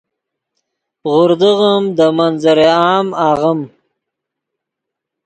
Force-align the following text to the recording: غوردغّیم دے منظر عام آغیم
غوردغّیم 1.09 1.83
دے 1.97 2.07
منظر 2.17 2.57
عام 2.77 3.07
آغیم 3.29 3.59